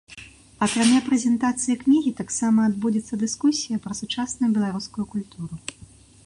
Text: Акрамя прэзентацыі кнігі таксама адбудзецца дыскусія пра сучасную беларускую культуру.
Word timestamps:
Акрамя 0.65 1.01
прэзентацыі 1.09 1.75
кнігі 1.83 2.13
таксама 2.21 2.65
адбудзецца 2.71 3.21
дыскусія 3.25 3.77
пра 3.85 3.93
сучасную 4.01 4.51
беларускую 4.57 5.05
культуру. 5.15 5.53